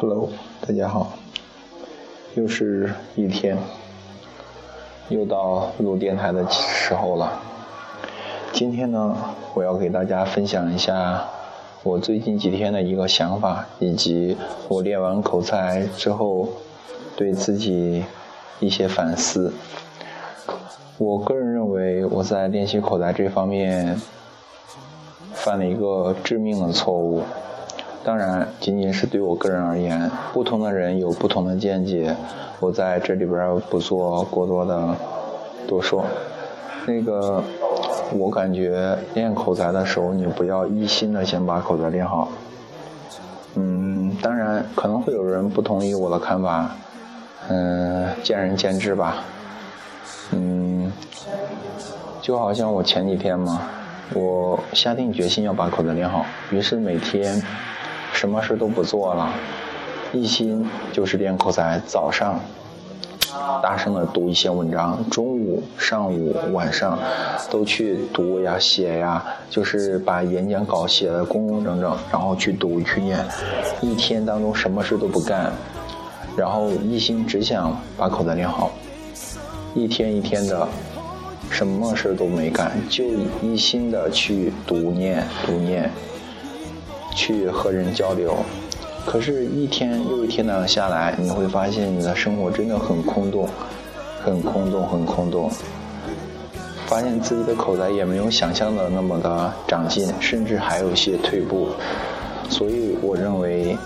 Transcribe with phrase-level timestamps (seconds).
[0.00, 0.30] Hello，
[0.66, 1.12] 大家好，
[2.34, 3.58] 又是一天，
[5.10, 7.38] 又到录电台的时候了。
[8.50, 9.14] 今天呢，
[9.52, 11.28] 我要给大家分享一下
[11.82, 16.48] 我最近几天的一个想法，以及我练完口才之后
[17.14, 18.02] 对自己
[18.58, 19.52] 一些反思。
[20.96, 24.00] 我个人认为，我在练习口才这方面
[25.34, 27.22] 犯了一个致命的错误。
[28.02, 32.16] 当然，仅仅是对我个人而言，不同的人有不同的见解，
[32.58, 34.96] 我在这里边不做过多的
[35.68, 36.06] 多说。
[36.86, 37.42] 那个，
[38.14, 42.28] 我感觉练口才的时候，你不要一心的先把口才练好。
[43.54, 46.70] 嗯，当然可能会有人不同意我的看法，
[47.48, 49.16] 嗯，见仁见智吧。
[50.32, 50.90] 嗯，
[52.22, 53.60] 就好像我前几天嘛，
[54.14, 57.42] 我下定决心要把口才练好，于是每天。
[58.20, 59.32] 什么事都不做了，
[60.12, 61.80] 一心就是练口才。
[61.86, 62.38] 早上
[63.62, 66.98] 大声的读一些文章，中午、上午、晚上
[67.50, 73.24] 都去读呀、写呀，就是把演讲稿写的工工整整，然后去读去念。
[73.80, 75.50] 一天当中什么事都不干，
[76.36, 78.70] 然后一心只想把口才练好。
[79.74, 80.68] 一天一天的，
[81.50, 83.02] 什么事都没干，就
[83.40, 85.90] 一心的去读念读念。
[87.14, 88.36] 去和人交流，
[89.06, 93.48] 可是，一天又一天的下来，你会发现你的生活真的很空洞，
[94.22, 95.50] 很空洞，很空洞。
[96.86, 101.68] 发现自己的口才也没有想象的那么的长进，甚至还有些退步。
[102.48, 103.76] 所以，我认为，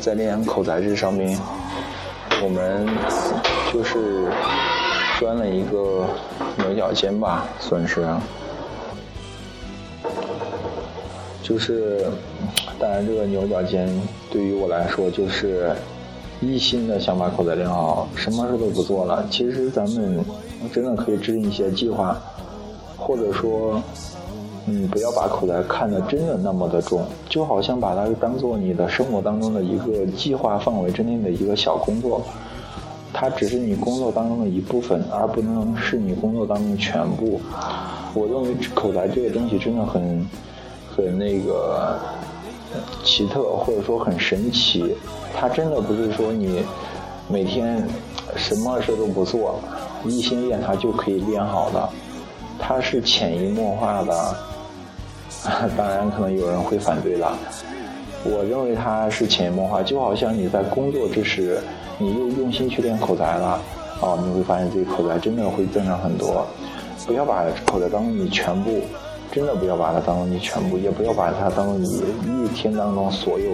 [0.00, 1.38] 在练口才这上面，
[2.42, 2.86] 我们
[3.72, 4.26] 就是
[5.18, 6.06] 钻了一个
[6.56, 8.04] 牛角尖吧，算是。
[11.42, 12.04] 就是，
[12.78, 13.88] 当然，这个牛角尖
[14.30, 15.72] 对于我来说，就是
[16.40, 19.26] 一心的想把口才练好，什么事都不做了。
[19.30, 20.22] 其实咱们
[20.72, 22.20] 真的可以制定一些计划，
[22.96, 23.82] 或者说，
[24.66, 32.22] 嗯，不要把口才看得真的那么的重，就好像把它当做你的生活当中的一个计划范围之内的一个小工作，
[33.14, 37.40] 它只是你工作当中的一部分，而不能是你工作当中的全部。
[38.12, 40.24] 我认为口才这个东西真的很。
[40.96, 41.98] 很那个
[43.04, 44.96] 奇特，或者说很神奇，
[45.34, 46.64] 它真的不是说你
[47.28, 47.82] 每天
[48.36, 49.60] 什么事都不做，
[50.04, 51.88] 一心练它就可以练好的，
[52.58, 54.36] 它是潜移默化的。
[55.76, 57.32] 当然，可能有人会反对了。
[58.24, 61.58] 我认为它是潜移默化，就好像你在工作之时，
[61.98, 63.58] 你又用心去练口才了，
[64.00, 66.46] 哦，你会发现自己口才真的会增长很多。
[67.06, 68.82] 不要把口才当做你全部。
[69.32, 73.52] 真的不要把它当做你全部，也不要把它当做你一天当中所有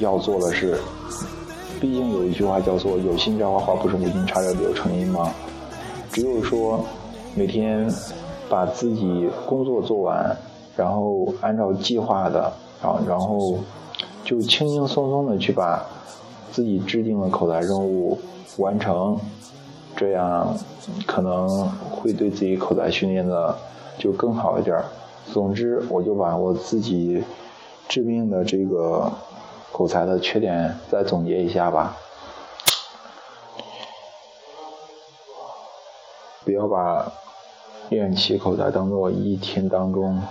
[0.00, 0.78] 要做的事。
[1.80, 5.32] 毕竟有一句话叫做“有心插花花不是无心插柳柳成荫”吗？
[6.10, 6.84] 只有说
[7.34, 7.90] 每天
[8.48, 10.36] 把自己工作做完，
[10.76, 13.58] 然后按照计划的，然后然后
[14.24, 15.84] 就轻轻松松的去把
[16.52, 18.18] 自己制定的口才任务
[18.58, 19.18] 完成，
[19.96, 20.54] 这样
[21.06, 23.56] 可能会对自己口才训练的。
[23.98, 24.82] 就更好一点
[25.32, 27.24] 总之，我就把我自己
[27.88, 29.12] 致命的这个
[29.72, 31.96] 口才的缺点再总结一下吧。
[36.44, 37.10] 不要把
[37.88, 40.22] 练习口才当做一天当中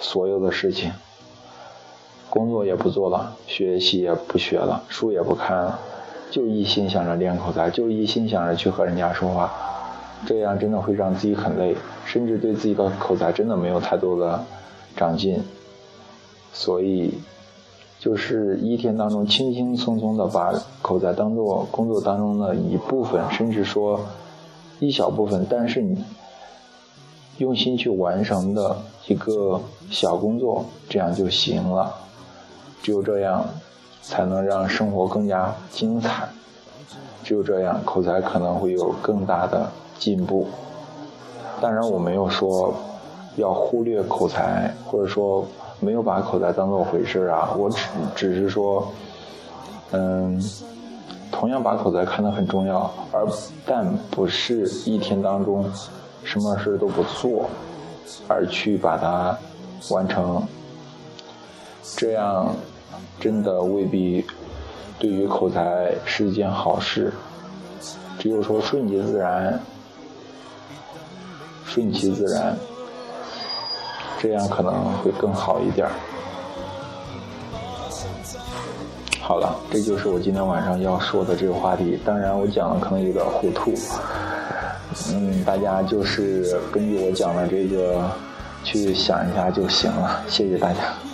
[0.00, 0.92] 所有的事情，
[2.28, 5.78] 工作也不做了，学习也不学了，书也不看了，
[6.30, 9.69] 就一心想着练口才，就一心想着去和人家说话。
[10.26, 14.44] 这样真的会让自己很累，甚至对自己的口才真的没有太多的
[14.96, 15.42] 长进。
[16.52, 17.14] 所以，
[17.98, 24.00] 就是一天当中轻轻松松的把口才当做工作当中的一部分，甚至说
[24.78, 26.04] 一小部分，但是你
[27.38, 28.76] 用心去完成的
[29.06, 29.60] 一个
[29.90, 31.94] 小工作，这样就行了。
[32.82, 33.44] 只有这样，
[34.02, 36.28] 才能让生活更加精彩。
[37.22, 39.70] 只有这样，口才可能会有更大的。
[40.00, 40.48] 进步，
[41.60, 42.74] 当然我没有说
[43.36, 45.46] 要忽略口才，或者说
[45.78, 47.50] 没有把口才当做回事啊。
[47.56, 47.86] 我只
[48.16, 48.90] 只是说，
[49.90, 50.42] 嗯，
[51.30, 53.26] 同样把口才看得很重要，而
[53.66, 55.70] 但不是一天当中
[56.24, 57.50] 什么事都不做，
[58.26, 59.38] 而去把它
[59.90, 60.42] 完成，
[61.94, 62.56] 这样
[63.20, 64.24] 真的未必
[64.98, 67.12] 对于口才是一件好事。
[68.18, 69.60] 只有说顺其自然。
[71.72, 72.56] 顺其自然，
[74.18, 75.86] 这样可能会更好一点
[79.20, 81.96] 好了，这就是我今天晚上要说的这个话题。
[82.04, 83.72] 当然，我讲的可能有点糊涂，
[85.12, 88.10] 嗯，大家就是根据我讲的这个
[88.64, 90.20] 去想一下就行了。
[90.28, 91.09] 谢谢大家。